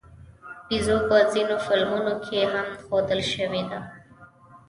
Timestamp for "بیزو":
0.67-0.97